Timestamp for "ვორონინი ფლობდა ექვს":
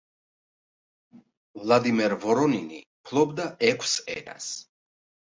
2.23-3.93